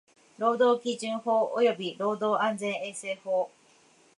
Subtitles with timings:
[0.35, 3.51] 労働基準法及び労働安全衛生法